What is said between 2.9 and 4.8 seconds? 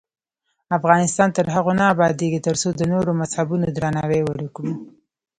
نورو مذهبونو درناوی ونکړو.